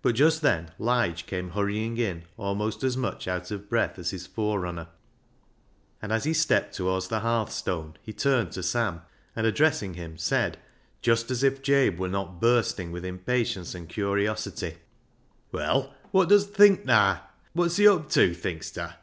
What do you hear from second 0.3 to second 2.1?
then Lige came hurrying